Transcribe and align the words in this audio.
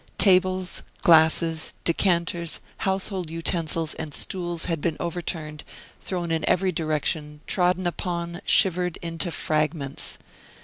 Tables, 0.17 0.81
glasses, 1.03 1.75
decanters, 1.83 2.59
household 2.77 3.29
utensils, 3.29 3.93
and 3.93 4.15
stools 4.15 4.65
had 4.65 4.81
been 4.81 4.97
overturned, 4.99 5.63
thrown 6.01 6.31
in 6.31 6.43
every 6.49 6.71
direction, 6.71 7.41
trodden 7.45 7.85
upon, 7.85 8.41
shivered 8.43 8.97
into 9.03 9.29
fragments. 9.31 10.17